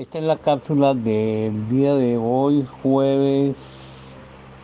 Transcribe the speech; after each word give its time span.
Esta 0.00 0.16
es 0.16 0.24
la 0.24 0.38
cápsula 0.38 0.94
del 0.94 1.68
día 1.68 1.94
de 1.94 2.16
hoy, 2.16 2.66
jueves 2.82 4.14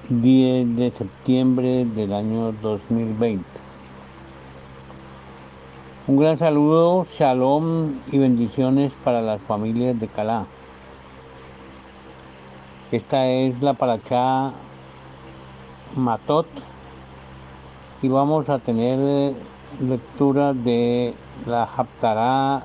10 0.08 0.76
de 0.76 0.90
septiembre 0.90 1.84
del 1.84 2.14
año 2.14 2.52
2020. 2.52 3.44
Un 6.06 6.16
gran 6.16 6.38
saludo, 6.38 7.04
shalom 7.04 7.96
y 8.10 8.16
bendiciones 8.16 8.96
para 9.04 9.20
las 9.20 9.42
familias 9.42 10.00
de 10.00 10.08
Calá. 10.08 10.46
Esta 12.90 13.28
es 13.28 13.60
la 13.60 13.74
paracha 13.74 14.52
Matot 15.96 16.46
y 18.00 18.08
vamos 18.08 18.48
a 18.48 18.58
tener 18.58 19.34
lectura 19.82 20.54
de 20.54 21.12
la 21.44 21.64
Haftará 21.64 22.62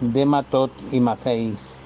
de 0.00 0.26
Matot 0.26 0.72
y 0.90 0.98
Maseis. 0.98 1.83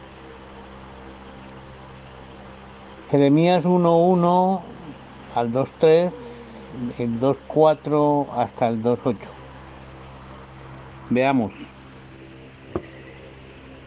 Jeremías 3.11 3.65
1.1 3.65 4.61
al 5.35 5.53
2.3, 5.53 6.13
el 6.99 7.21
2.4 7.21 8.27
hasta 8.37 8.69
el 8.69 8.83
2.8. 8.83 9.17
Veamos. 11.11 11.55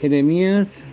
Jeremías 0.02 0.88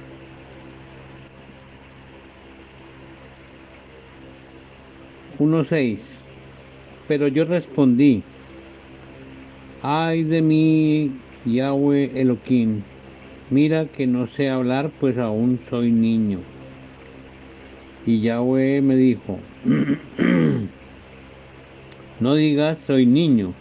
uno 5.38 5.64
seis. 5.64 6.22
Pero 7.06 7.28
yo 7.28 7.46
respondí, 7.46 8.22
ay 9.82 10.24
de 10.24 10.42
mí, 10.42 11.12
Yahweh 11.46 12.10
Elohim, 12.14 12.82
mira 13.48 13.86
que 13.86 14.06
no 14.06 14.26
sé 14.26 14.50
hablar, 14.50 14.90
pues 15.00 15.16
aún 15.16 15.58
soy 15.58 15.90
niño. 15.90 16.40
Y 18.06 18.20
Yahweh 18.20 18.82
me 18.82 18.96
dijo, 18.96 19.38
no 22.20 22.34
digas 22.34 22.78
soy 22.78 23.06
niño, 23.06 23.52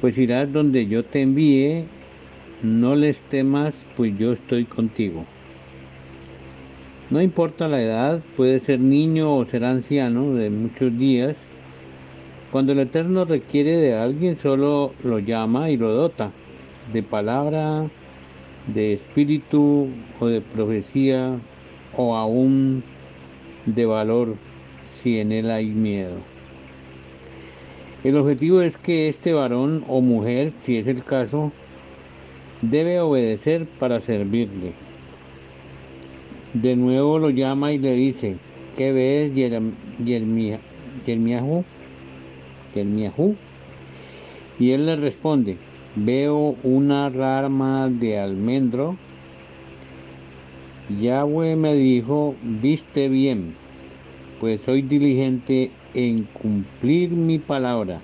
pues 0.00 0.18
irás 0.18 0.52
donde 0.52 0.86
yo 0.86 1.02
te 1.02 1.22
envíe, 1.22 1.84
no 2.62 2.96
les 2.96 3.22
temas, 3.22 3.84
pues 3.96 4.16
yo 4.18 4.32
estoy 4.32 4.64
contigo. 4.64 5.24
No 7.10 7.20
importa 7.20 7.68
la 7.68 7.82
edad, 7.82 8.20
puede 8.36 8.60
ser 8.60 8.80
niño 8.80 9.34
o 9.34 9.44
ser 9.44 9.64
anciano 9.64 10.34
de 10.34 10.48
muchos 10.48 10.96
días. 10.96 11.38
Cuando 12.52 12.72
el 12.72 12.78
Eterno 12.78 13.24
requiere 13.24 13.76
de 13.76 13.94
alguien, 13.94 14.36
solo 14.36 14.92
lo 15.02 15.18
llama 15.18 15.70
y 15.70 15.76
lo 15.76 15.90
dota 15.90 16.30
de 16.92 17.02
palabra, 17.02 17.88
de 18.68 18.92
espíritu 18.92 19.88
o 20.20 20.26
de 20.26 20.40
profecía 20.40 21.32
o 21.96 22.16
aún 22.16 22.82
de 23.66 23.86
valor 23.86 24.36
si 24.88 25.18
en 25.20 25.32
él 25.32 25.50
hay 25.50 25.66
miedo. 25.66 26.16
El 28.02 28.16
objetivo 28.16 28.62
es 28.62 28.78
que 28.78 29.08
este 29.08 29.32
varón 29.32 29.84
o 29.88 30.00
mujer, 30.00 30.52
si 30.62 30.78
es 30.78 30.86
el 30.86 31.04
caso, 31.04 31.52
debe 32.62 33.00
obedecer 33.00 33.66
para 33.78 34.00
servirle. 34.00 34.72
De 36.54 36.76
nuevo 36.76 37.18
lo 37.18 37.30
llama 37.30 37.72
y 37.72 37.78
le 37.78 37.94
dice, 37.94 38.36
¿qué 38.76 38.92
ves, 38.92 39.34
Yermiahu? 40.04 41.64
Y 44.58 44.70
él 44.70 44.86
le 44.86 44.96
responde, 44.96 45.56
veo 45.96 46.56
una 46.62 47.08
rama 47.08 47.88
de 47.88 48.18
almendro 48.18 48.96
Yahweh 50.98 51.54
me 51.54 51.74
dijo, 51.76 52.34
viste 52.42 53.08
bien, 53.08 53.54
pues 54.40 54.62
soy 54.62 54.82
diligente 54.82 55.70
en 55.94 56.24
cumplir 56.24 57.10
mi 57.10 57.38
palabra. 57.38 58.00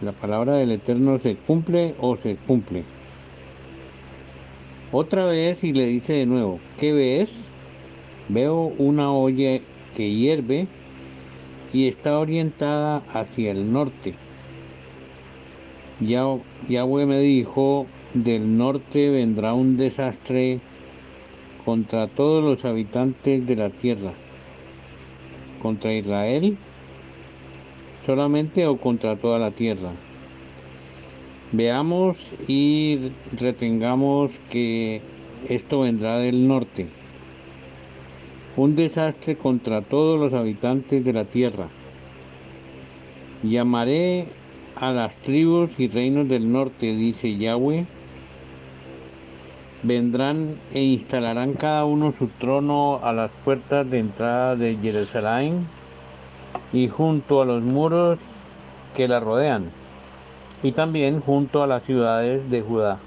La 0.00 0.12
palabra 0.12 0.56
del 0.56 0.70
Eterno 0.70 1.18
se 1.18 1.36
cumple 1.36 1.94
o 2.00 2.16
se 2.16 2.36
cumple. 2.36 2.84
Otra 4.92 5.26
vez 5.26 5.62
y 5.62 5.72
le 5.72 5.86
dice 5.86 6.14
de 6.14 6.26
nuevo, 6.26 6.58
¿qué 6.78 6.92
ves? 6.92 7.48
Veo 8.28 8.72
una 8.78 9.12
olla 9.12 9.60
que 9.94 10.10
hierve 10.10 10.68
y 11.72 11.86
está 11.86 12.18
orientada 12.18 13.02
hacia 13.12 13.50
el 13.50 13.72
norte. 13.72 14.14
Yahweh 16.00 17.06
me 17.06 17.20
dijo, 17.20 17.86
del 18.14 18.56
norte 18.58 19.10
vendrá 19.10 19.54
un 19.54 19.76
desastre 19.76 20.60
contra 21.64 22.08
todos 22.08 22.44
los 22.44 22.64
habitantes 22.64 23.46
de 23.46 23.56
la 23.56 23.70
tierra, 23.70 24.12
contra 25.62 25.94
Israel 25.94 26.56
solamente 28.04 28.66
o 28.66 28.76
contra 28.76 29.16
toda 29.16 29.38
la 29.38 29.50
tierra. 29.50 29.90
Veamos 31.52 32.32
y 32.48 32.98
retengamos 33.38 34.32
que 34.50 35.00
esto 35.48 35.80
vendrá 35.80 36.18
del 36.18 36.48
norte. 36.48 36.86
Un 38.56 38.76
desastre 38.76 39.36
contra 39.36 39.82
todos 39.82 40.18
los 40.18 40.32
habitantes 40.34 41.04
de 41.04 41.12
la 41.12 41.24
tierra. 41.24 41.68
Llamaré 43.42 44.26
a 44.76 44.92
las 44.92 45.16
tribus 45.18 45.78
y 45.78 45.88
reinos 45.88 46.28
del 46.28 46.50
norte, 46.50 46.94
dice 46.94 47.36
Yahweh, 47.36 47.86
vendrán 49.82 50.56
e 50.72 50.80
instalarán 50.80 51.54
cada 51.54 51.84
uno 51.84 52.12
su 52.12 52.28
trono 52.28 53.00
a 53.02 53.12
las 53.12 53.32
puertas 53.32 53.88
de 53.90 53.98
entrada 53.98 54.54
de 54.54 54.76
Jerusalén 54.80 55.66
y 56.72 56.88
junto 56.88 57.42
a 57.42 57.44
los 57.44 57.62
muros 57.62 58.20
que 58.94 59.08
la 59.08 59.18
rodean, 59.18 59.70
y 60.62 60.72
también 60.72 61.20
junto 61.20 61.62
a 61.62 61.66
las 61.66 61.82
ciudades 61.82 62.48
de 62.50 62.62
Judá. 62.62 62.98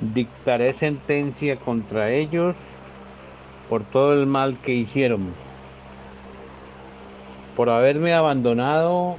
Dictaré 0.00 0.72
sentencia 0.74 1.56
contra 1.56 2.10
ellos 2.10 2.56
por 3.70 3.84
todo 3.84 4.12
el 4.12 4.26
mal 4.26 4.58
que 4.58 4.74
hicieron, 4.74 5.32
por 7.56 7.70
haberme 7.70 8.12
abandonado 8.12 9.16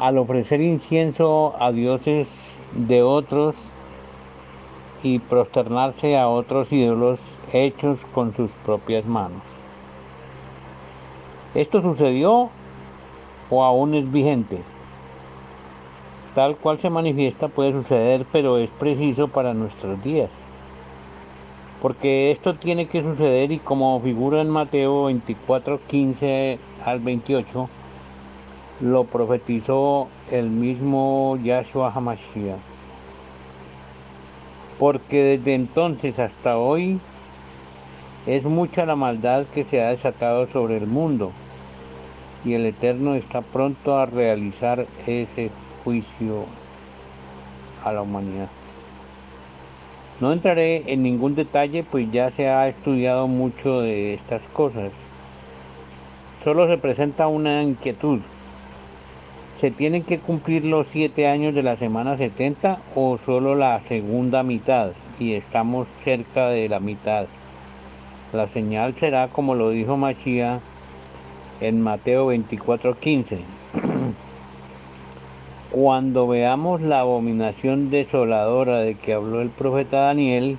al 0.00 0.18
ofrecer 0.18 0.60
incienso 0.60 1.54
a 1.60 1.70
dioses 1.70 2.56
de 2.74 3.02
otros 3.02 3.56
y 5.04 5.18
prosternarse 5.18 6.16
a 6.18 6.28
otros 6.28 6.72
ídolos 6.72 7.20
hechos 7.52 8.04
con 8.12 8.34
sus 8.34 8.50
propias 8.64 9.04
manos. 9.04 9.42
¿Esto 11.54 11.82
sucedió 11.82 12.48
o 13.50 13.62
aún 13.62 13.94
es 13.94 14.10
vigente? 14.10 14.58
Tal 16.34 16.56
cual 16.56 16.78
se 16.78 16.90
manifiesta 16.90 17.48
puede 17.48 17.72
suceder, 17.72 18.26
pero 18.32 18.58
es 18.58 18.70
preciso 18.70 19.28
para 19.28 19.54
nuestros 19.54 20.02
días. 20.02 20.42
Porque 21.82 22.30
esto 22.30 22.54
tiene 22.54 22.86
que 22.86 23.02
suceder 23.02 23.52
y 23.52 23.58
como 23.58 24.00
figura 24.00 24.40
en 24.40 24.48
Mateo 24.48 25.04
24, 25.04 25.80
15 25.86 26.58
al 26.82 27.00
28, 27.00 27.68
lo 28.80 29.04
profetizó 29.04 30.08
el 30.30 30.48
mismo 30.48 31.38
Yahshua 31.42 31.92
HaMashiach 31.94 32.73
porque 34.84 35.22
desde 35.38 35.54
entonces 35.54 36.18
hasta 36.18 36.58
hoy 36.58 37.00
es 38.26 38.44
mucha 38.44 38.84
la 38.84 38.96
maldad 38.96 39.46
que 39.46 39.64
se 39.64 39.80
ha 39.80 39.88
desatado 39.88 40.46
sobre 40.46 40.76
el 40.76 40.86
mundo 40.86 41.32
y 42.44 42.52
el 42.52 42.66
Eterno 42.66 43.14
está 43.14 43.40
pronto 43.40 43.96
a 43.96 44.04
realizar 44.04 44.84
ese 45.06 45.50
juicio 45.82 46.44
a 47.82 47.94
la 47.94 48.02
humanidad. 48.02 48.50
No 50.20 50.34
entraré 50.34 50.92
en 50.92 51.02
ningún 51.02 51.34
detalle, 51.34 51.82
pues 51.82 52.12
ya 52.12 52.30
se 52.30 52.50
ha 52.50 52.68
estudiado 52.68 53.26
mucho 53.26 53.80
de 53.80 54.12
estas 54.12 54.46
cosas. 54.48 54.92
Solo 56.42 56.68
se 56.68 56.76
presenta 56.76 57.26
una 57.26 57.62
inquietud 57.62 58.20
¿Se 59.54 59.70
tienen 59.70 60.02
que 60.02 60.18
cumplir 60.18 60.64
los 60.64 60.88
siete 60.88 61.28
años 61.28 61.54
de 61.54 61.62
la 61.62 61.76
semana 61.76 62.16
70 62.16 62.80
o 62.96 63.18
solo 63.18 63.54
la 63.54 63.78
segunda 63.78 64.42
mitad? 64.42 64.90
Y 65.20 65.34
estamos 65.34 65.86
cerca 65.88 66.48
de 66.48 66.68
la 66.68 66.80
mitad. 66.80 67.26
La 68.32 68.48
señal 68.48 68.96
será 68.96 69.28
como 69.28 69.54
lo 69.54 69.70
dijo 69.70 69.96
Machía 69.96 70.58
en 71.60 71.80
Mateo 71.80 72.32
24:15. 72.32 73.38
Cuando 75.70 76.26
veamos 76.26 76.80
la 76.80 77.00
abominación 77.00 77.90
desoladora 77.90 78.80
de 78.80 78.96
que 78.96 79.12
habló 79.12 79.40
el 79.40 79.50
profeta 79.50 80.00
Daniel, 80.00 80.58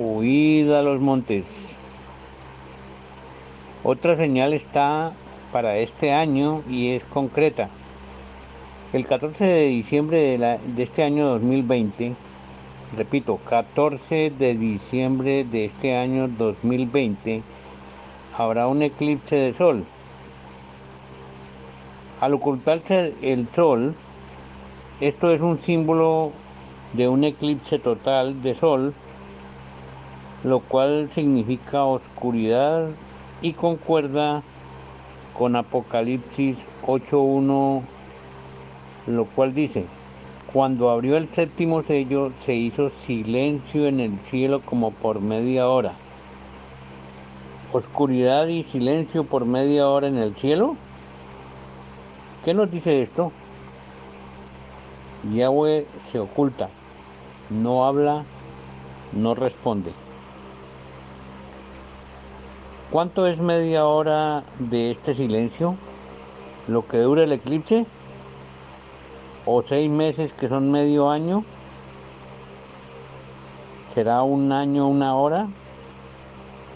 huid 0.00 0.68
a 0.72 0.82
los 0.82 1.00
montes. 1.00 1.76
Otra 3.84 4.16
señal 4.16 4.52
está 4.52 5.12
para 5.52 5.78
este 5.78 6.12
año 6.12 6.62
y 6.68 6.90
es 6.90 7.04
concreta. 7.04 7.68
El 8.92 9.06
14 9.06 9.44
de 9.44 9.66
diciembre 9.66 10.38
de, 10.38 10.82
este 10.82 11.02
año 11.04 11.26
2020 11.26 12.14
repito, 12.96 13.38
14 13.44 14.30
de 14.30 14.54
diciembre 14.54 15.44
de 15.44 15.66
este 15.66 15.96
año 15.96 16.28
2020, 16.28 17.42
habrá 18.36 18.66
un 18.66 18.82
eclipse 18.82 19.36
de 19.36 19.52
sol. 19.52 19.84
Al 22.20 22.34
ocultarse 22.34 23.14
el 23.22 23.48
sol, 23.48 23.94
esto 25.00 25.32
es 25.32 25.40
un 25.40 25.58
símbolo 25.58 26.32
de 26.94 27.08
un 27.08 27.24
eclipse 27.24 27.78
total 27.78 28.42
de 28.42 28.54
sol, 28.54 28.94
lo 30.44 30.60
cual 30.60 31.10
significa 31.10 31.84
oscuridad 31.84 32.88
y 33.42 33.52
concuerda 33.52 34.42
con 35.38 35.54
Apocalipsis 35.54 36.64
8.1, 36.84 37.82
lo 39.06 39.24
cual 39.24 39.54
dice, 39.54 39.86
cuando 40.52 40.90
abrió 40.90 41.16
el 41.16 41.28
séptimo 41.28 41.82
sello 41.82 42.32
se 42.40 42.54
hizo 42.54 42.90
silencio 42.90 43.86
en 43.86 44.00
el 44.00 44.18
cielo 44.18 44.60
como 44.60 44.90
por 44.90 45.20
media 45.20 45.68
hora. 45.68 45.92
Oscuridad 47.72 48.48
y 48.48 48.64
silencio 48.64 49.22
por 49.22 49.44
media 49.44 49.88
hora 49.88 50.08
en 50.08 50.18
el 50.18 50.34
cielo. 50.34 50.76
¿Qué 52.44 52.52
nos 52.52 52.70
dice 52.70 53.00
esto? 53.00 53.30
Yahweh 55.32 55.86
se 56.00 56.18
oculta, 56.18 56.68
no 57.50 57.86
habla, 57.86 58.24
no 59.12 59.36
responde. 59.36 59.92
¿Cuánto 62.90 63.26
es 63.26 63.38
media 63.38 63.84
hora 63.84 64.44
de 64.58 64.90
este 64.90 65.12
silencio? 65.12 65.74
¿Lo 66.68 66.86
que 66.88 66.96
dura 66.96 67.24
el 67.24 67.32
eclipse? 67.32 67.84
¿O 69.44 69.60
seis 69.60 69.90
meses 69.90 70.32
que 70.32 70.48
son 70.48 70.72
medio 70.72 71.10
año? 71.10 71.44
¿Será 73.92 74.22
un 74.22 74.52
año 74.52 74.88
una 74.88 75.16
hora? 75.16 75.48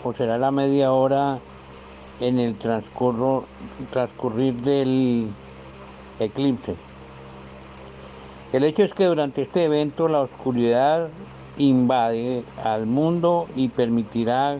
¿O 0.04 0.12
será 0.12 0.36
la 0.36 0.50
media 0.50 0.92
hora 0.92 1.38
en 2.20 2.38
el 2.38 2.56
transcurrir 2.56 4.52
del 4.56 5.30
eclipse? 6.20 6.76
El 8.52 8.64
hecho 8.64 8.82
es 8.82 8.92
que 8.92 9.06
durante 9.06 9.40
este 9.40 9.64
evento 9.64 10.08
la 10.08 10.20
oscuridad 10.20 11.08
invade 11.56 12.44
al 12.62 12.84
mundo 12.84 13.46
y 13.56 13.68
permitirá 13.68 14.58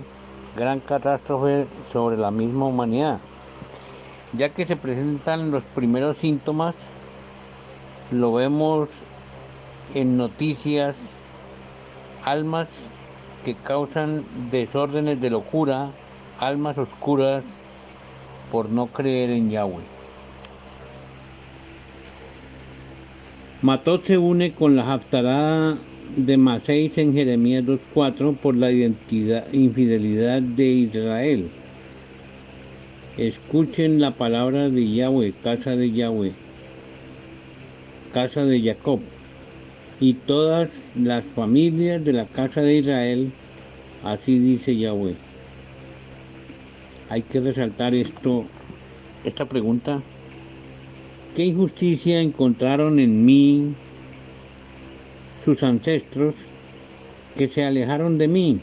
gran 0.57 0.81
catástrofe 0.81 1.67
sobre 1.91 2.17
la 2.17 2.31
misma 2.31 2.67
humanidad, 2.67 3.19
ya 4.33 4.51
que 4.51 4.65
se 4.65 4.77
presentan 4.77 5.51
los 5.51 5.65
primeros 5.65 6.19
síntomas, 6.19 6.77
lo 8.11 8.33
vemos 8.33 8.91
en 9.95 10.17
noticias, 10.17 10.97
almas 12.25 12.69
que 13.45 13.55
causan 13.55 14.25
desórdenes 14.51 15.21
de 15.21 15.31
locura, 15.31 15.91
almas 16.39 16.79
oscuras 16.79 17.45
por 18.51 18.69
no 18.69 18.87
creer 18.87 19.31
en 19.31 19.51
Yahweh. 19.51 19.83
Matot 23.63 24.03
se 24.03 24.19
une 24.19 24.53
con 24.53 24.77
la 24.77 24.93
Haftarah 24.93 25.77
de 26.17 26.37
Maseis 26.37 26.99
en 26.99 27.15
Jeremías 27.15 27.65
2.4 27.65 28.37
por 28.37 28.57
la 28.57 28.71
identidad, 28.71 29.51
infidelidad 29.53 30.43
de 30.43 30.67
Israel. 30.67 31.49
Escuchen 33.17 34.01
la 34.01 34.13
palabra 34.13 34.69
de 34.69 34.91
Yahweh, 34.91 35.33
casa 35.43 35.77
de 35.77 35.91
Yahweh, 35.91 36.33
casa 38.13 38.45
de 38.45 38.63
Jacob, 38.63 39.01
y 40.01 40.15
todas 40.15 40.93
las 40.97 41.25
familias 41.25 42.05
de 42.05 42.13
la 42.13 42.27
casa 42.27 42.61
de 42.61 42.79
Israel, 42.79 43.31
así 44.05 44.39
dice 44.39 44.77
Yahweh. 44.77 45.15
Hay 47.09 47.23
que 47.23 47.41
resaltar 47.41 47.95
esto, 47.95 48.45
esta 49.25 49.47
pregunta. 49.47 50.01
¿Qué 51.37 51.45
injusticia 51.45 52.21
encontraron 52.21 52.99
en 52.99 53.25
mí 53.25 53.75
sus 55.45 55.63
ancestros 55.63 56.37
que 57.37 57.49
se 57.49 57.65
alejaron 57.65 58.19
de 58.19 58.29
mí 58.29 58.61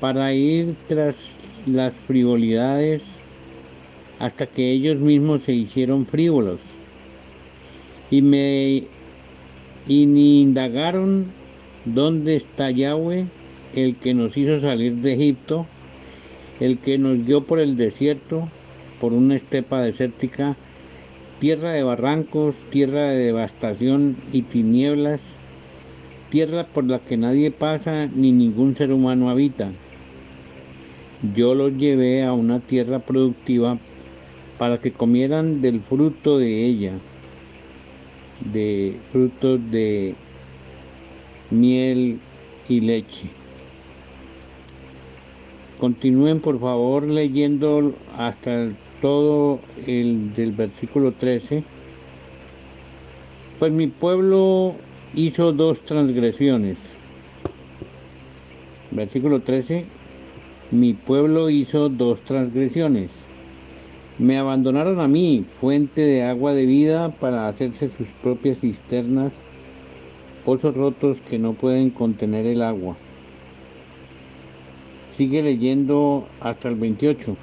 para 0.00 0.32
ir 0.34 0.74
tras 0.86 1.36
las 1.66 1.94
frivolidades 1.94 3.20
hasta 4.18 4.46
que 4.46 4.70
ellos 4.70 4.98
mismos 4.98 5.42
se 5.42 5.52
hicieron 5.52 6.06
frívolos 6.06 6.60
y 8.10 8.22
me 8.22 8.84
y 9.86 10.06
ni 10.06 10.42
indagaron 10.42 11.26
dónde 11.84 12.36
está 12.36 12.70
Yahweh, 12.70 13.26
el 13.74 13.96
que 13.96 14.14
nos 14.14 14.36
hizo 14.36 14.60
salir 14.60 14.94
de 14.96 15.14
Egipto, 15.14 15.66
el 16.60 16.78
que 16.78 16.96
nos 16.98 17.26
dio 17.26 17.42
por 17.42 17.58
el 17.60 17.76
desierto, 17.76 18.48
por 19.00 19.12
una 19.12 19.34
estepa 19.34 19.82
desértica, 19.82 20.56
tierra 21.38 21.72
de 21.72 21.82
barrancos, 21.82 22.56
tierra 22.70 23.08
de 23.08 23.16
devastación 23.16 24.16
y 24.32 24.42
tinieblas, 24.42 25.36
tierra 26.30 26.64
por 26.64 26.84
la 26.84 26.98
que 26.98 27.16
nadie 27.16 27.50
pasa 27.50 28.06
ni 28.06 28.32
ningún 28.32 28.76
ser 28.76 28.92
humano 28.92 29.30
habita. 29.30 29.70
Yo 31.34 31.54
los 31.54 31.76
llevé 31.76 32.24
a 32.24 32.32
una 32.32 32.60
tierra 32.60 32.98
productiva 32.98 33.78
para 34.58 34.78
que 34.78 34.92
comieran 34.92 35.62
del 35.62 35.80
fruto 35.80 36.38
de 36.38 36.66
ella, 36.66 36.92
de 38.52 38.96
frutos 39.10 39.60
de 39.70 40.14
miel 41.50 42.18
y 42.68 42.80
leche. 42.80 43.26
Continúen 45.78 46.40
por 46.40 46.60
favor 46.60 47.04
leyendo 47.04 47.92
hasta 48.16 48.62
el 48.62 48.76
todo 49.04 49.60
el 49.86 50.32
del 50.32 50.52
versículo 50.52 51.12
13, 51.12 51.62
pues 53.58 53.70
mi 53.70 53.86
pueblo 53.86 54.72
hizo 55.14 55.52
dos 55.52 55.82
transgresiones. 55.82 56.78
Versículo 58.92 59.40
13, 59.40 59.84
mi 60.70 60.94
pueblo 60.94 61.50
hizo 61.50 61.90
dos 61.90 62.22
transgresiones. 62.22 63.10
Me 64.18 64.38
abandonaron 64.38 64.98
a 65.00 65.06
mí, 65.06 65.44
fuente 65.60 66.00
de 66.00 66.22
agua 66.22 66.54
de 66.54 66.64
vida, 66.64 67.10
para 67.10 67.46
hacerse 67.46 67.90
sus 67.90 68.08
propias 68.22 68.60
cisternas, 68.60 69.34
pozos 70.46 70.74
rotos 70.74 71.18
que 71.20 71.38
no 71.38 71.52
pueden 71.52 71.90
contener 71.90 72.46
el 72.46 72.62
agua. 72.62 72.96
Sigue 75.12 75.42
leyendo 75.42 76.26
hasta 76.40 76.68
el 76.68 76.76
28. 76.76 77.36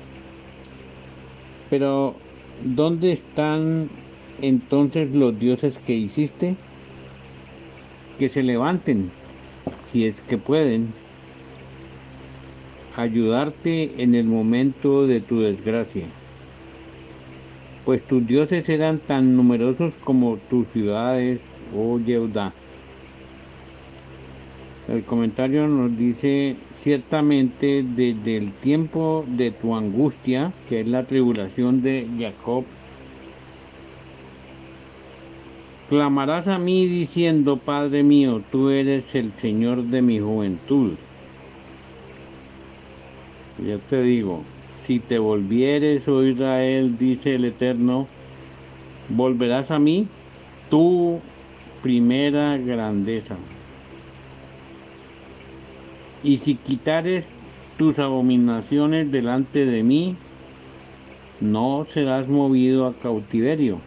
Pero, 1.71 2.17
¿dónde 2.65 3.13
están 3.13 3.87
entonces 4.41 5.15
los 5.15 5.39
dioses 5.39 5.77
que 5.77 5.93
hiciste? 5.93 6.57
Que 8.19 8.27
se 8.27 8.43
levanten, 8.43 9.09
si 9.85 10.05
es 10.05 10.19
que 10.19 10.37
pueden, 10.37 10.93
ayudarte 12.97 14.03
en 14.03 14.15
el 14.15 14.25
momento 14.25 15.07
de 15.07 15.21
tu 15.21 15.39
desgracia. 15.39 16.03
Pues 17.85 18.03
tus 18.03 18.27
dioses 18.27 18.67
eran 18.67 18.99
tan 18.99 19.37
numerosos 19.37 19.93
como 20.03 20.37
tus 20.49 20.67
ciudades, 20.67 21.41
oh 21.73 21.99
Yehuda. 21.99 22.53
El 24.91 25.03
comentario 25.03 25.69
nos 25.69 25.97
dice, 25.97 26.57
ciertamente 26.73 27.81
desde 27.81 28.35
el 28.35 28.51
tiempo 28.51 29.23
de 29.25 29.51
tu 29.51 29.73
angustia, 29.73 30.51
que 30.67 30.81
es 30.81 30.87
la 30.87 31.05
tribulación 31.05 31.81
de 31.81 32.05
Jacob, 32.19 32.65
clamarás 35.87 36.49
a 36.49 36.59
mí 36.59 36.87
diciendo, 36.87 37.55
Padre 37.55 38.03
mío, 38.03 38.41
tú 38.51 38.69
eres 38.69 39.15
el 39.15 39.31
Señor 39.31 39.83
de 39.83 40.01
mi 40.01 40.19
juventud. 40.19 40.91
Yo 43.65 43.79
te 43.79 44.01
digo, 44.01 44.43
si 44.77 44.99
te 44.99 45.19
volvieres, 45.19 46.09
oh 46.09 46.21
Israel, 46.25 46.97
dice 46.97 47.35
el 47.35 47.45
Eterno, 47.45 48.09
volverás 49.07 49.71
a 49.71 49.79
mí, 49.79 50.05
tu 50.69 51.21
primera 51.81 52.57
grandeza. 52.57 53.37
Y 56.23 56.37
si 56.37 56.55
quitares 56.55 57.31
tus 57.77 57.99
abominaciones 57.99 59.11
delante 59.11 59.65
de 59.65 59.83
mí, 59.83 60.15
no 61.39 61.85
serás 61.85 62.27
movido 62.27 62.85
a 62.85 62.93
cautiverio. 62.93 63.79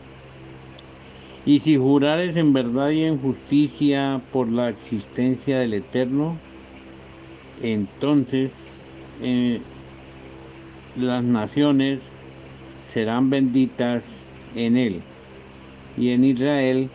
Y 1.47 1.61
si 1.61 1.77
jurares 1.77 2.37
en 2.37 2.53
verdad 2.53 2.91
y 2.91 3.05
en 3.05 3.19
justicia 3.19 4.21
por 4.33 4.49
la 4.49 4.71
existencia 4.71 5.59
del 5.59 5.75
Eterno, 5.75 6.37
entonces 7.63 8.87
eh, 9.23 9.61
las 10.97 11.23
naciones 11.23 12.11
serán 12.87 13.31
benditas 13.31 14.23
en 14.55 14.77
él 14.77 15.03
y 15.97 16.11
en 16.11 16.25
Israel, 16.25 16.89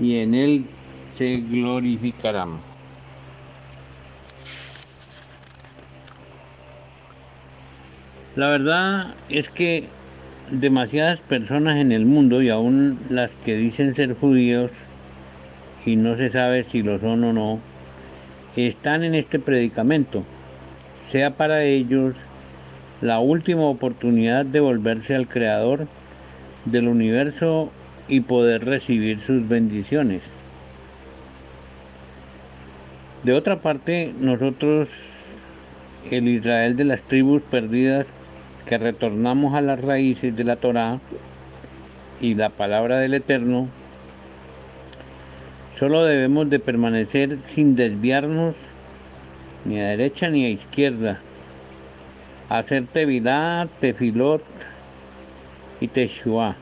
y 0.00 0.16
en 0.16 0.34
él 0.34 0.64
se 1.08 1.36
glorificarán. 1.36 2.69
La 8.40 8.48
verdad 8.48 9.08
es 9.28 9.50
que 9.50 9.84
demasiadas 10.50 11.20
personas 11.20 11.76
en 11.76 11.92
el 11.92 12.06
mundo 12.06 12.40
y 12.40 12.48
aún 12.48 12.98
las 13.10 13.32
que 13.32 13.54
dicen 13.54 13.94
ser 13.94 14.14
judíos 14.14 14.70
y 15.84 15.96
no 15.96 16.16
se 16.16 16.30
sabe 16.30 16.62
si 16.62 16.82
lo 16.82 16.98
son 16.98 17.22
o 17.22 17.34
no, 17.34 17.60
están 18.56 19.04
en 19.04 19.14
este 19.14 19.40
predicamento. 19.40 20.24
Sea 21.06 21.32
para 21.32 21.64
ellos 21.64 22.16
la 23.02 23.18
última 23.18 23.64
oportunidad 23.64 24.46
de 24.46 24.60
volverse 24.60 25.14
al 25.14 25.28
Creador 25.28 25.86
del 26.64 26.88
universo 26.88 27.70
y 28.08 28.20
poder 28.20 28.64
recibir 28.64 29.20
sus 29.20 29.46
bendiciones. 29.50 30.22
De 33.22 33.34
otra 33.34 33.56
parte, 33.56 34.14
nosotros, 34.18 34.88
el 36.10 36.26
Israel 36.26 36.74
de 36.76 36.84
las 36.84 37.02
tribus 37.02 37.42
perdidas, 37.42 38.14
que 38.70 38.78
retornamos 38.78 39.54
a 39.54 39.62
las 39.62 39.82
raíces 39.82 40.36
de 40.36 40.44
la 40.44 40.54
Torá 40.54 41.00
y 42.20 42.36
la 42.36 42.50
palabra 42.50 43.00
del 43.00 43.14
Eterno, 43.14 43.66
solo 45.74 46.04
debemos 46.04 46.48
de 46.50 46.60
permanecer 46.60 47.38
sin 47.46 47.74
desviarnos 47.74 48.54
ni 49.64 49.80
a 49.80 49.88
derecha 49.88 50.28
ni 50.28 50.44
a 50.44 50.50
izquierda, 50.50 51.18
hacer 52.48 52.86
tevilá, 52.86 53.66
tefilot 53.80 54.44
y 55.80 55.88
teshuá. 55.88 56.54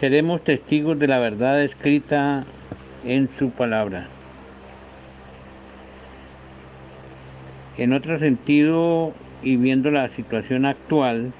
Seremos 0.00 0.40
testigos 0.40 0.98
de 0.98 1.06
la 1.06 1.18
verdad 1.18 1.60
escrita 1.60 2.44
en 3.04 3.28
su 3.28 3.50
palabra. 3.50 4.06
En 7.76 7.92
otro 7.92 8.18
sentido, 8.18 9.12
y 9.44 9.56
viendo 9.56 9.90
la 9.90 10.08
situación 10.08 10.64
actual, 10.64 11.32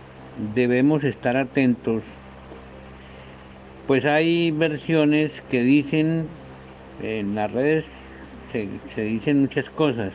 debemos 0.55 1.05
estar 1.05 1.37
atentos, 1.37 2.03
pues 3.87 4.05
hay 4.05 4.51
versiones 4.51 5.41
que 5.51 5.63
dicen, 5.63 6.27
en 7.03 7.35
las 7.35 7.51
redes 7.51 7.87
se, 8.53 9.03
dicen 9.03 9.41
muchas 9.41 9.71
cosas, 9.71 10.13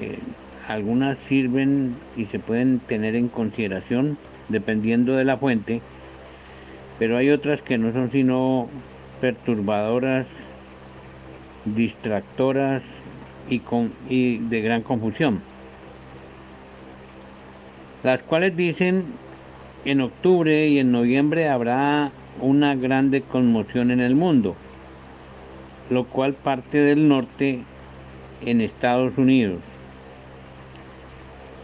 eh, 0.00 0.18
algunas 0.68 1.18
sirven 1.18 1.96
y 2.16 2.26
se 2.26 2.38
pueden 2.38 2.78
tener 2.78 3.16
en 3.16 3.28
consideración 3.28 4.16
dependiendo 4.48 5.16
de 5.16 5.24
la 5.24 5.36
fuente, 5.36 5.80
pero 7.00 7.16
hay 7.16 7.30
otras 7.30 7.60
que 7.60 7.76
no 7.76 7.92
son 7.92 8.10
sino 8.10 8.68
perturbadoras, 9.20 10.28
distractoras 11.64 13.02
y, 13.50 13.58
con, 13.58 13.92
y 14.08 14.38
de 14.38 14.60
gran 14.60 14.82
confusión 14.82 15.40
las 18.02 18.22
cuales 18.22 18.56
dicen 18.56 19.04
en 19.84 20.00
octubre 20.00 20.68
y 20.68 20.78
en 20.78 20.92
noviembre 20.92 21.48
habrá 21.48 22.10
una 22.40 22.74
grande 22.74 23.20
conmoción 23.22 23.90
en 23.90 24.00
el 24.00 24.14
mundo, 24.14 24.56
lo 25.90 26.04
cual 26.04 26.34
parte 26.34 26.78
del 26.78 27.08
norte 27.08 27.60
en 28.44 28.60
Estados 28.60 29.18
Unidos. 29.18 29.60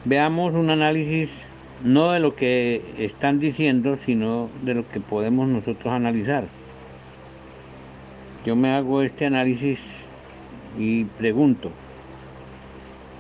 Veamos 0.05 0.55
un 0.55 0.71
análisis 0.71 1.31
no 1.85 2.13
de 2.13 2.21
lo 2.21 2.35
que 2.35 2.83
están 2.99 3.39
diciendo, 3.39 3.97
sino 3.97 4.49
de 4.63 4.75
lo 4.75 4.89
que 4.89 5.01
podemos 5.01 5.49
nosotros 5.49 5.93
analizar. 5.93 6.45
Yo 8.45 8.57
me 8.57 8.71
hago 8.71 9.03
este 9.03 9.27
análisis 9.27 9.81
y 10.79 11.05
pregunto, 11.05 11.71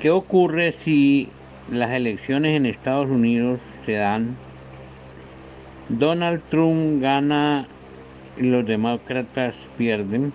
¿qué 0.01 0.11
ocurre 0.11 0.73
si 0.73 1.29
las 1.71 1.91
elecciones 1.91 2.55
en 2.55 2.67
Estados 2.67 3.09
Unidos 3.09 3.61
se 3.85 3.93
dan, 3.93 4.37
Donald 5.89 6.43
Trump 6.51 7.01
gana 7.01 7.67
y 8.39 8.45
los 8.45 8.67
demócratas 8.67 9.69
pierden, 9.77 10.33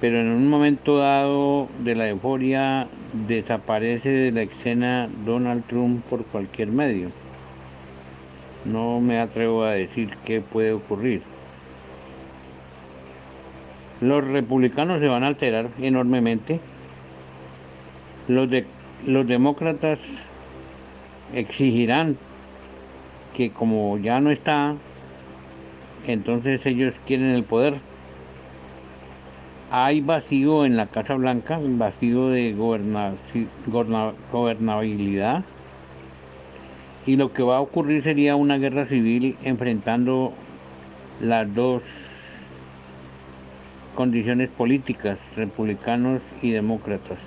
pero 0.00 0.20
en 0.20 0.28
un 0.28 0.48
momento 0.48 0.98
dado 0.98 1.68
de 1.80 1.94
la 1.94 2.08
euforia 2.08 2.86
desaparece 3.26 4.10
de 4.10 4.30
la 4.32 4.42
escena 4.42 5.08
Donald 5.24 5.64
Trump 5.66 6.04
por 6.04 6.24
cualquier 6.24 6.68
medio. 6.68 7.10
No 8.64 9.00
me 9.00 9.18
atrevo 9.18 9.64
a 9.64 9.72
decir 9.72 10.10
qué 10.24 10.40
puede 10.40 10.72
ocurrir. 10.72 11.22
Los 14.00 14.24
republicanos 14.24 15.00
se 15.00 15.08
van 15.08 15.24
a 15.24 15.28
alterar 15.28 15.68
enormemente. 15.80 16.60
Los 18.28 18.48
de 18.50 18.66
los 19.06 19.26
demócratas 19.26 20.00
exigirán 21.34 22.16
que 23.36 23.50
como 23.50 23.98
ya 23.98 24.20
no 24.20 24.30
está, 24.30 24.74
entonces 26.06 26.64
ellos 26.66 26.94
quieren 27.06 27.30
el 27.30 27.44
poder. 27.44 27.74
Hay 29.70 30.00
vacío 30.00 30.64
en 30.64 30.76
la 30.76 30.86
Casa 30.86 31.14
Blanca, 31.14 31.60
vacío 31.62 32.28
de 32.30 32.54
gobernabilidad. 34.32 35.44
Y 37.06 37.16
lo 37.16 37.32
que 37.32 37.42
va 37.42 37.58
a 37.58 37.60
ocurrir 37.60 38.02
sería 38.02 38.34
una 38.34 38.56
guerra 38.58 38.86
civil 38.86 39.36
enfrentando 39.42 40.32
las 41.20 41.54
dos 41.54 41.82
condiciones 43.94 44.50
políticas, 44.50 45.18
republicanos 45.36 46.22
y 46.42 46.50
demócratas. 46.50 47.18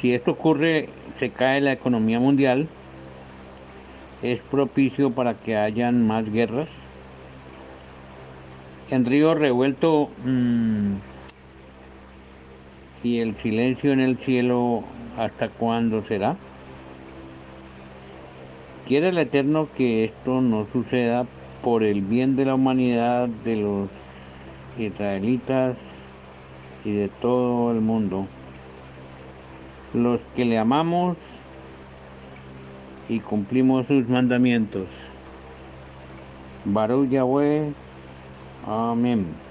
Si 0.00 0.14
esto 0.14 0.30
ocurre, 0.30 0.88
se 1.18 1.30
cae 1.30 1.60
la 1.60 1.72
economía 1.72 2.20
mundial, 2.20 2.68
es 4.22 4.40
propicio 4.40 5.10
para 5.10 5.34
que 5.34 5.56
hayan 5.56 6.06
más 6.06 6.30
guerras. 6.32 6.68
En 8.90 9.04
Río 9.04 9.34
Revuelto 9.34 10.08
mm, 10.24 10.92
y 13.02 13.18
el 13.18 13.34
silencio 13.34 13.92
en 13.92 13.98
el 13.98 14.18
cielo, 14.18 14.84
¿hasta 15.16 15.48
cuándo 15.48 16.04
será? 16.04 16.36
Quiere 18.86 19.08
el 19.08 19.18
Eterno 19.18 19.68
que 19.76 20.04
esto 20.04 20.40
no 20.40 20.64
suceda 20.64 21.26
por 21.62 21.82
el 21.82 22.02
bien 22.02 22.36
de 22.36 22.44
la 22.44 22.54
humanidad, 22.54 23.28
de 23.28 23.56
los 23.56 23.88
israelitas 24.78 25.76
y 26.84 26.92
de 26.92 27.08
todo 27.08 27.72
el 27.72 27.80
mundo 27.80 28.28
los 29.94 30.20
que 30.34 30.44
le 30.44 30.58
amamos 30.58 31.16
y 33.08 33.20
cumplimos 33.20 33.86
sus 33.86 34.08
mandamientos. 34.08 34.86
Baruch 36.64 37.08
Yahweh. 37.08 37.72
Amén. 38.66 39.47